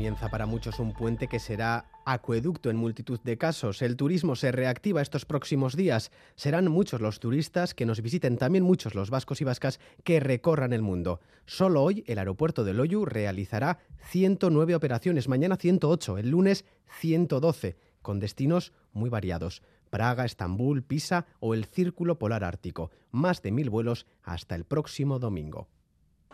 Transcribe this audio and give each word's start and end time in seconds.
Comienza 0.00 0.30
para 0.30 0.46
muchos 0.46 0.78
un 0.78 0.94
puente 0.94 1.28
que 1.28 1.38
será 1.38 1.84
acueducto 2.06 2.70
en 2.70 2.76
multitud 2.76 3.20
de 3.22 3.36
casos. 3.36 3.82
El 3.82 3.96
turismo 3.96 4.34
se 4.34 4.50
reactiva 4.50 5.02
estos 5.02 5.26
próximos 5.26 5.76
días. 5.76 6.10
Serán 6.36 6.68
muchos 6.68 7.02
los 7.02 7.20
turistas 7.20 7.74
que 7.74 7.84
nos 7.84 8.00
visiten, 8.00 8.38
también 8.38 8.64
muchos 8.64 8.94
los 8.94 9.10
vascos 9.10 9.42
y 9.42 9.44
vascas 9.44 9.78
que 10.02 10.18
recorran 10.18 10.72
el 10.72 10.80
mundo. 10.80 11.20
Solo 11.44 11.82
hoy 11.82 12.02
el 12.06 12.18
aeropuerto 12.18 12.64
de 12.64 12.72
Loyu 12.72 13.04
realizará 13.04 13.80
109 14.08 14.74
operaciones, 14.74 15.28
mañana 15.28 15.56
108, 15.56 16.16
el 16.16 16.30
lunes 16.30 16.64
112, 16.98 17.76
con 18.00 18.20
destinos 18.20 18.72
muy 18.94 19.10
variados. 19.10 19.60
Praga, 19.90 20.24
Estambul, 20.24 20.82
Pisa 20.82 21.26
o 21.40 21.52
el 21.52 21.66
Círculo 21.66 22.18
Polar 22.18 22.42
Ártico. 22.42 22.90
Más 23.10 23.42
de 23.42 23.52
mil 23.52 23.68
vuelos 23.68 24.06
hasta 24.22 24.54
el 24.54 24.64
próximo 24.64 25.18
domingo. 25.18 25.68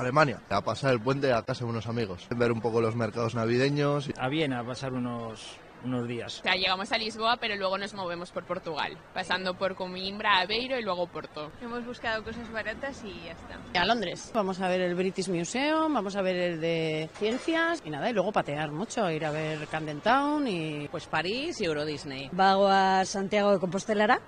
Alemania, 0.00 0.40
a 0.48 0.62
pasar 0.62 0.92
el 0.92 1.00
puente 1.00 1.32
a 1.32 1.42
casa 1.42 1.64
de 1.64 1.70
unos 1.70 1.86
amigos, 1.86 2.26
ver 2.30 2.52
un 2.52 2.60
poco 2.60 2.80
los 2.80 2.96
mercados 2.96 3.34
navideños. 3.34 4.10
A 4.18 4.28
Viena, 4.28 4.60
a 4.60 4.64
pasar 4.64 4.92
unos, 4.92 5.58
unos 5.84 6.08
días. 6.08 6.40
O 6.40 6.42
sea, 6.42 6.54
llegamos 6.54 6.90
a 6.90 6.98
Lisboa, 6.98 7.36
pero 7.36 7.56
luego 7.56 7.78
nos 7.78 7.94
movemos 7.94 8.30
por 8.30 8.44
Portugal, 8.44 8.96
pasando 9.14 9.54
por 9.54 9.74
Coimbra, 9.74 10.40
Aveiro 10.40 10.78
y 10.78 10.82
luego 10.82 11.06
Porto. 11.06 11.52
Hemos 11.60 11.84
buscado 11.84 12.24
cosas 12.24 12.50
baratas 12.50 13.02
y 13.04 13.24
ya 13.24 13.32
está. 13.32 13.80
A 13.80 13.84
Londres. 13.84 14.30
Vamos 14.34 14.60
a 14.60 14.68
ver 14.68 14.80
el 14.80 14.94
British 14.94 15.28
Museum, 15.28 15.92
vamos 15.92 16.16
a 16.16 16.22
ver 16.22 16.36
el 16.36 16.60
de 16.60 17.10
ciencias 17.18 17.82
y 17.84 17.90
nada, 17.90 18.08
y 18.08 18.12
luego 18.12 18.32
patear 18.32 18.70
mucho, 18.72 19.10
ir 19.10 19.24
a 19.24 19.30
ver 19.30 19.66
Camden 19.68 20.00
Town 20.00 20.48
y... 20.48 20.88
Pues 20.88 21.06
París 21.06 21.60
y 21.60 21.64
Euro 21.66 21.84
Disney. 21.84 22.30
Vago 22.32 22.68
a 22.68 23.04
Santiago 23.04 23.52
de 23.52 23.58
Compostelara. 23.58 24.20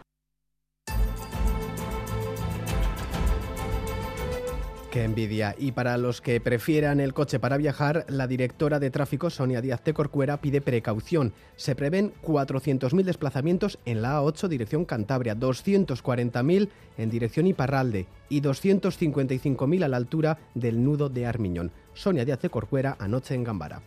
Qué 4.93 5.05
envidia. 5.05 5.55
Y 5.59 5.73
para 5.73 5.97
los 5.97 6.21
que 6.21 6.39
prefieran 6.39 7.01
el 7.01 7.15
coche 7.15 7.41
para 7.41 7.57
viajar, 7.57 8.05
la 8.11 8.27
directora 8.27 8.79
de 8.79 8.91
tráfico, 8.91 9.31
Sonia 9.31 9.63
Díaz 9.63 9.83
de 9.85 9.95
Corcuera, 9.95 10.37
pide 10.43 10.61
precaución. 10.61 11.33
Se 11.57 11.75
prevén 11.75 12.13
400.000 12.23 13.03
desplazamientos 13.03 13.79
en 13.87 14.03
la 14.03 14.21
A8 14.21 14.49
dirección 14.49 14.85
Cantabria, 14.85 15.35
240.000 15.35 16.69
en 16.99 17.09
dirección 17.09 17.47
Iparralde 17.47 18.07
y 18.29 18.43
255.000 18.43 19.83
a 19.83 19.89
la 19.89 19.97
altura 19.97 20.39
del 20.55 20.85
nudo 20.85 21.09
de 21.09 21.25
Armiñón. 21.25 21.73
Sonia 21.95 22.27
Díaz 22.27 22.43
de 22.43 22.51
Corcuera 22.51 22.95
anoche 22.99 23.35
en 23.35 23.45
Gambara. 23.45 23.81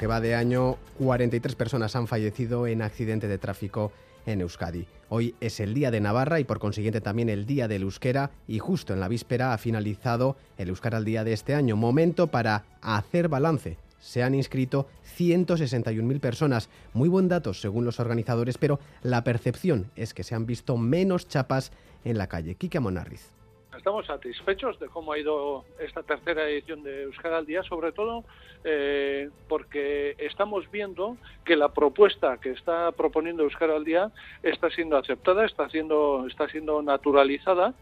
Que 0.00 0.06
va 0.06 0.22
de 0.22 0.34
año, 0.34 0.78
43 0.96 1.54
personas 1.56 1.94
han 1.94 2.06
fallecido 2.06 2.66
en 2.66 2.80
accidente 2.80 3.28
de 3.28 3.36
tráfico 3.36 3.92
en 4.24 4.40
Euskadi. 4.40 4.86
Hoy 5.10 5.34
es 5.40 5.60
el 5.60 5.74
Día 5.74 5.90
de 5.90 6.00
Navarra 6.00 6.40
y 6.40 6.44
por 6.44 6.58
consiguiente 6.58 7.02
también 7.02 7.28
el 7.28 7.44
Día 7.44 7.68
del 7.68 7.82
Euskera 7.82 8.30
y 8.48 8.60
justo 8.60 8.94
en 8.94 9.00
la 9.00 9.08
víspera 9.08 9.52
ha 9.52 9.58
finalizado 9.58 10.38
el 10.56 10.70
Euskara 10.70 10.96
al 10.96 11.04
Día 11.04 11.22
de 11.22 11.34
este 11.34 11.54
año. 11.54 11.76
Momento 11.76 12.28
para 12.28 12.64
hacer 12.80 13.28
balance. 13.28 13.76
Se 14.00 14.22
han 14.22 14.34
inscrito 14.34 14.88
161.000 15.18 16.18
personas. 16.18 16.70
Muy 16.94 17.10
buen 17.10 17.28
dato 17.28 17.52
según 17.52 17.84
los 17.84 18.00
organizadores, 18.00 18.56
pero 18.56 18.80
la 19.02 19.22
percepción 19.22 19.90
es 19.96 20.14
que 20.14 20.24
se 20.24 20.34
han 20.34 20.46
visto 20.46 20.78
menos 20.78 21.28
chapas 21.28 21.72
en 22.06 22.16
la 22.16 22.26
calle. 22.26 22.54
Kike 22.54 22.80
Monarriz. 22.80 23.39
Estamos 23.80 24.04
satisfechos 24.04 24.78
de 24.78 24.88
cómo 24.88 25.10
ha 25.10 25.18
ido 25.18 25.64
esta 25.78 26.02
tercera 26.02 26.46
edición 26.46 26.82
de 26.82 27.04
Euskara 27.04 27.38
al 27.38 27.46
Día, 27.46 27.62
sobre 27.62 27.92
todo 27.92 28.24
eh, 28.62 29.30
porque 29.48 30.16
estamos 30.18 30.70
viendo 30.70 31.16
que 31.46 31.56
la 31.56 31.70
propuesta 31.70 32.36
que 32.36 32.50
está 32.50 32.92
proponiendo 32.92 33.42
Euskara 33.42 33.76
al 33.76 33.86
Día 33.86 34.10
está 34.42 34.68
siendo 34.68 34.98
aceptada, 34.98 35.46
está 35.46 35.70
siendo, 35.70 36.26
está 36.26 36.46
siendo 36.50 36.82
naturalizada 36.82 37.72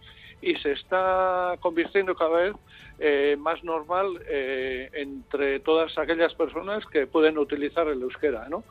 y 0.41 0.55
se 0.59 0.71
está 0.71 1.57
convirtiendo 1.59 2.15
cada 2.15 2.43
vez 2.43 2.55
eh, 3.01 3.35
más 3.37 3.65
normal 3.65 4.21
eh, 4.29 4.91
entre 4.93 5.59
todas 5.59 5.99
aquellas 5.99 6.33
personas 6.37 6.87
que 6.87 7.09
pueden 7.09 7.39
utilizar 7.39 7.89
el 7.89 8.03
euskera, 8.03 8.49
¿no? 8.49 8.63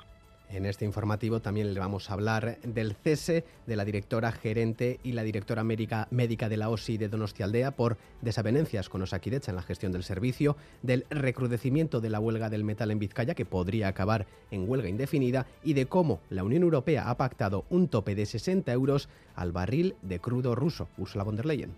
En 0.49 0.65
este 0.65 0.85
informativo 0.85 1.41
también 1.41 1.73
le 1.73 1.79
vamos 1.79 2.09
a 2.09 2.13
hablar 2.13 2.57
del 2.61 2.95
cese 2.95 3.43
de 3.65 3.75
la 3.75 3.83
directora 3.83 4.31
gerente 4.31 4.99
y 5.03 5.11
la 5.11 5.23
directora 5.23 5.63
médica, 5.63 6.07
médica 6.09 6.47
de 6.47 6.55
la 6.55 6.69
OSI 6.69 6.97
de 6.97 7.09
Donostialdea 7.09 7.71
por 7.71 7.97
desavenencias 8.21 8.87
con 8.87 9.01
Osakidecha 9.01 9.51
en 9.51 9.57
la 9.57 9.61
gestión 9.61 9.91
del 9.91 10.03
servicio, 10.03 10.55
del 10.83 11.05
recrudecimiento 11.09 11.99
de 11.99 12.09
la 12.09 12.21
huelga 12.21 12.49
del 12.49 12.63
metal 12.63 12.91
en 12.91 12.99
Vizcaya, 12.99 13.35
que 13.35 13.45
podría 13.45 13.89
acabar 13.89 14.25
en 14.49 14.69
huelga 14.69 14.87
indefinida, 14.87 15.45
y 15.63 15.73
de 15.73 15.87
cómo 15.87 16.21
la 16.29 16.45
Unión 16.45 16.63
Europea 16.63 17.09
ha 17.09 17.17
pactado 17.17 17.65
un 17.69 17.89
tope 17.89 18.15
de 18.15 18.25
60 18.25 18.71
euros 18.71 19.09
al 19.35 19.51
barril 19.51 19.95
de 20.01 20.19
crudo 20.19 20.55
ruso. 20.55 20.87
Ursula 20.97 21.25
von 21.25 21.35
der 21.35 21.45
Leyen. 21.45 21.75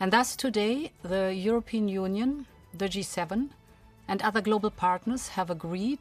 And 0.00 0.12
thus 0.12 0.36
today, 0.36 0.90
the 1.02 1.32
European 1.32 1.88
Union, 1.88 2.46
the 2.76 2.88
G7, 2.88 3.50
and 4.08 4.20
other 4.22 4.42
global 4.42 4.72
partners 4.72 5.30
have 5.36 5.52
agreed 5.52 6.00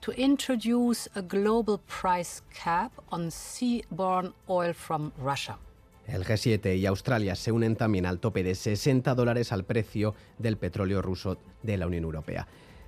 to 0.00 0.12
introduce 0.12 1.08
a 1.14 1.22
global 1.22 1.78
price 1.86 2.42
cap 2.62 2.92
on 3.10 3.30
seaborne 3.30 4.32
oil 4.48 4.72
from 4.74 5.12
Russia. 5.18 5.58
El 6.06 6.24
G7 6.24 6.76
y 6.76 6.86
Australia 6.86 7.34
se 7.34 7.50
unen 7.50 7.74
también 7.74 8.06
al 8.06 8.20
tope 8.20 8.44
de 8.44 8.54
60 8.54 9.14
dólares 9.14 9.50
al 9.50 9.64
precio 9.64 10.14
del 10.38 10.56
petróleo 10.56 11.02
ruso 11.02 11.38
de 11.62 11.76
la 11.76 11.86
Unión 11.86 12.04
Europea. 12.04 12.46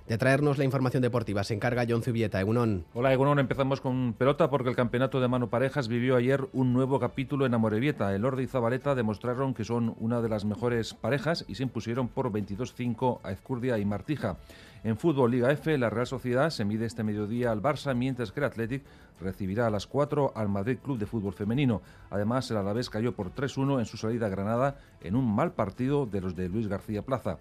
De 0.09 0.17
traernos 0.17 0.57
la 0.57 0.63
información 0.63 1.03
deportiva 1.03 1.43
se 1.43 1.53
encarga 1.53 1.85
John 1.87 2.01
Zubieta, 2.01 2.41
Egunon. 2.41 2.83
Hola 2.95 3.13
Egunon, 3.13 3.37
empezamos 3.37 3.79
con 3.79 4.15
pelota 4.17 4.49
porque 4.49 4.69
el 4.69 4.75
campeonato 4.75 5.21
de 5.21 5.27
mano 5.27 5.51
parejas 5.51 5.87
vivió 5.87 6.15
ayer 6.15 6.47
un 6.51 6.73
nuevo 6.73 6.99
capítulo 6.99 7.45
en 7.45 7.53
Amorebieta. 7.53 8.15
El 8.15 8.25
Orde 8.25 8.41
y 8.41 8.47
Zabaleta 8.47 8.95
demostraron 8.95 9.53
que 9.53 9.65
son 9.65 9.95
una 9.99 10.19
de 10.19 10.29
las 10.29 10.45
mejores 10.45 10.95
parejas 10.95 11.45
y 11.47 11.53
se 11.53 11.61
impusieron 11.61 12.07
por 12.07 12.31
22-5 12.31 13.19
a 13.21 13.31
Ezcurdia 13.31 13.77
y 13.77 13.85
Martija. 13.85 14.37
En 14.83 14.97
fútbol 14.97 15.29
Liga 15.29 15.51
F, 15.51 15.77
la 15.77 15.91
Real 15.91 16.07
Sociedad 16.07 16.49
se 16.49 16.65
mide 16.65 16.87
este 16.87 17.03
mediodía 17.03 17.51
al 17.51 17.61
Barça, 17.61 17.93
mientras 17.93 18.31
que 18.31 18.39
el 18.39 18.47
Athletic 18.47 18.81
recibirá 19.21 19.67
a 19.67 19.69
las 19.69 19.85
4 19.85 20.31
al 20.35 20.49
Madrid 20.49 20.79
Club 20.83 20.97
de 20.97 21.05
Fútbol 21.05 21.33
Femenino. 21.33 21.83
Además, 22.09 22.49
el 22.49 22.57
Alavés 22.57 22.89
cayó 22.89 23.13
por 23.13 23.31
3-1 23.35 23.77
en 23.77 23.85
su 23.85 23.97
salida 23.97 24.25
a 24.25 24.29
Granada 24.29 24.79
en 25.01 25.15
un 25.15 25.35
mal 25.35 25.51
partido 25.51 26.07
de 26.07 26.21
los 26.21 26.35
de 26.35 26.49
Luis 26.49 26.67
García 26.67 27.03
Plaza. 27.03 27.37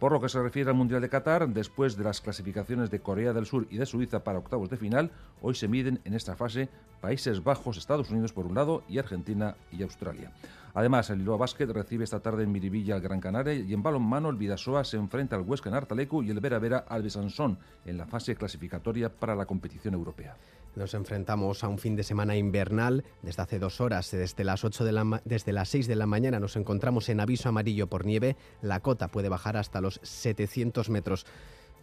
Por 0.00 0.12
lo 0.12 0.20
que 0.22 0.30
se 0.30 0.42
refiere 0.42 0.70
al 0.70 0.76
Mundial 0.76 1.02
de 1.02 1.10
Qatar, 1.10 1.46
después 1.50 1.94
de 1.94 2.04
las 2.04 2.22
clasificaciones 2.22 2.90
de 2.90 3.00
Corea 3.00 3.34
del 3.34 3.44
Sur 3.44 3.66
y 3.68 3.76
de 3.76 3.84
Suiza 3.84 4.24
para 4.24 4.38
octavos 4.38 4.70
de 4.70 4.78
final, 4.78 5.10
hoy 5.42 5.54
se 5.54 5.68
miden 5.68 6.00
en 6.06 6.14
esta 6.14 6.36
fase 6.36 6.70
Países 7.02 7.44
Bajos, 7.44 7.76
Estados 7.76 8.10
Unidos 8.10 8.32
por 8.32 8.46
un 8.46 8.54
lado 8.54 8.82
y 8.88 8.96
Argentina 8.96 9.56
y 9.70 9.82
Australia. 9.82 10.32
Además, 10.72 11.10
el 11.10 11.18
Liloa 11.18 11.36
Basket 11.36 11.66
recibe 11.66 12.04
esta 12.04 12.20
tarde 12.20 12.44
en 12.44 12.52
Miribilla 12.52 12.94
al 12.94 13.02
Gran 13.02 13.20
Canaria 13.20 13.52
y 13.52 13.74
en 13.74 13.82
balonmano 13.82 14.30
el 14.30 14.36
Vidasoa 14.36 14.84
se 14.84 14.96
enfrenta 14.96 15.36
al 15.36 15.42
Huesca 15.42 15.68
en 15.68 16.26
y 16.26 16.30
el 16.30 16.40
Vera 16.40 16.58
Vera 16.58 16.78
al 16.88 17.02
Besansón 17.02 17.58
en 17.84 17.98
la 17.98 18.06
fase 18.06 18.34
clasificatoria 18.36 19.12
para 19.12 19.34
la 19.34 19.44
competición 19.44 19.92
europea. 19.92 20.34
Nos 20.76 20.94
enfrentamos 20.94 21.64
a 21.64 21.68
un 21.68 21.78
fin 21.78 21.96
de 21.96 22.04
semana 22.04 22.36
invernal. 22.36 23.04
Desde 23.22 23.42
hace 23.42 23.58
dos 23.58 23.80
horas, 23.80 24.10
desde 24.10 24.44
las, 24.44 24.64
8 24.64 24.84
de 24.84 24.92
la 24.92 25.20
desde 25.24 25.52
las 25.52 25.68
6 25.68 25.88
de 25.88 25.96
la 25.96 26.06
mañana, 26.06 26.38
nos 26.38 26.56
encontramos 26.56 27.08
en 27.08 27.20
aviso 27.20 27.48
amarillo 27.48 27.88
por 27.88 28.06
nieve. 28.06 28.36
La 28.62 28.80
cota 28.80 29.08
puede 29.08 29.28
bajar 29.28 29.56
hasta 29.56 29.80
los 29.80 30.00
700 30.02 30.88
metros. 30.90 31.26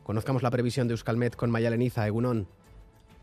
Conozcamos 0.03 0.41
la 0.41 0.51
previsión 0.51 0.87
de 0.87 0.93
Euskalmet 0.93 1.35
con 1.35 1.51
Mayaleniza, 1.51 2.07
Egunon. 2.07 2.47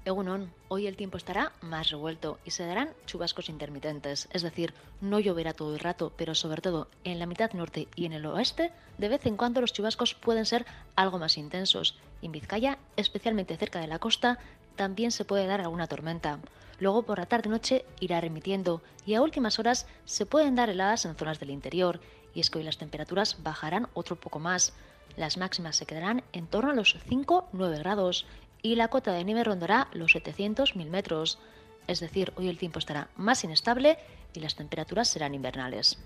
Egunon, 0.05 0.53
hoy 0.69 0.87
el 0.87 0.97
tiempo 0.97 1.17
estará 1.17 1.53
más 1.63 1.89
revuelto 1.89 2.39
y 2.45 2.51
se 2.51 2.67
darán 2.67 2.91
chubascos 3.07 3.49
intermitentes, 3.49 4.29
es 4.33 4.43
decir, 4.43 4.75
no 5.01 5.19
lloverá 5.19 5.55
todo 5.55 5.73
el 5.73 5.81
rato, 5.81 6.13
pero 6.15 6.35
sobre 6.35 6.61
todo 6.61 6.89
en 7.05 7.19
la 7.19 7.25
mitad 7.25 7.55
norte 7.55 7.89
y 7.97 8.05
en 8.05 8.13
el 8.13 8.27
oeste, 8.27 8.71
de 8.99 9.09
vez 9.09 9.25
en 9.25 9.39
cuando 9.39 9.63
los 9.63 9.73
chubascos 9.73 10.13
pueden 10.13 10.45
ser 10.45 10.67
algo 10.95 11.19
más 11.19 11.39
intensos. 11.39 11.99
En 12.21 12.33
Vizcaya, 12.33 12.79
especialmente 12.97 13.57
cerca 13.57 13.81
de 13.81 13.87
la 13.87 13.99
costa, 13.99 14.39
también 14.77 15.11
se 15.11 15.25
puede 15.25 15.47
dar 15.47 15.61
alguna 15.61 15.87
tormenta. 15.87 16.39
Luego 16.81 17.03
por 17.03 17.19
la 17.19 17.27
tarde-noche 17.27 17.85
irá 18.01 18.21
remitiendo 18.21 18.83
y 19.07 19.15
a 19.15 19.23
últimas 19.23 19.59
horas 19.59 19.87
se 20.05 20.27
pueden 20.27 20.55
dar 20.55 20.71
heladas 20.71 21.05
en 21.05 21.15
zonas 21.15 21.39
del 21.39 21.51
interior, 21.51 22.01
y 22.35 22.41
es 22.41 22.51
que 22.51 22.59
hoy 22.59 22.65
las 22.65 22.79
temperaturas 22.79 23.43
bajarán 23.43 23.89
otro 23.95 24.17
poco 24.17 24.39
más. 24.39 24.73
Las 25.17 25.37
máximas 25.37 25.77
se 25.77 25.87
quedarán 25.87 26.25
en 26.33 26.47
torno 26.47 26.71
a 26.71 26.75
los 26.75 26.97
5-9 27.07 27.79
grados 27.79 28.27
y 28.63 28.75
la 28.75 28.89
cota 28.89 29.13
de 29.13 29.25
nieve 29.25 29.45
rondará 29.45 29.89
los 29.93 30.15
700.000 30.15 30.89
metros. 30.89 31.39
Es 31.87 32.01
decir, 32.01 32.33
hoy 32.37 32.49
el 32.49 32.59
tiempo 32.59 32.79
estará 32.79 33.09
más 33.15 33.45
inestable 33.45 33.99
y 34.33 34.41
las 34.41 34.57
temperaturas 34.57 35.09
serán 35.09 35.35
invernales. 35.35 35.99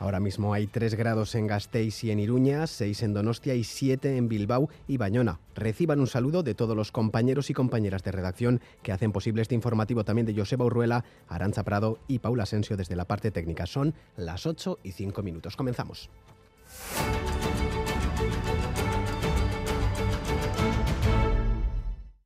Ahora 0.00 0.18
mismo 0.18 0.54
hay 0.54 0.66
3 0.66 0.94
grados 0.94 1.34
en 1.34 1.46
Gasteiz 1.46 2.02
y 2.04 2.10
en 2.10 2.20
Iruña, 2.20 2.66
6 2.66 3.02
en 3.02 3.12
Donostia 3.12 3.54
y 3.54 3.64
7 3.64 4.16
en 4.16 4.30
Bilbao 4.30 4.70
y 4.88 4.96
Bañona. 4.96 5.40
Reciban 5.54 6.00
un 6.00 6.06
saludo 6.06 6.42
de 6.42 6.54
todos 6.54 6.74
los 6.74 6.90
compañeros 6.90 7.50
y 7.50 7.52
compañeras 7.54 8.02
de 8.02 8.10
redacción 8.10 8.62
que 8.82 8.92
hacen 8.92 9.12
posible 9.12 9.42
este 9.42 9.54
informativo 9.54 10.02
también 10.02 10.24
de 10.24 10.34
Joseba 10.34 10.64
Urruela, 10.64 11.04
Aranza 11.28 11.64
Prado 11.64 11.98
y 12.08 12.20
Paula 12.20 12.44
Asensio 12.44 12.78
desde 12.78 12.96
la 12.96 13.04
parte 13.04 13.30
técnica. 13.30 13.66
Son 13.66 13.92
las 14.16 14.46
8 14.46 14.78
y 14.82 14.92
5 14.92 15.22
minutos. 15.22 15.54
Comenzamos. 15.54 16.08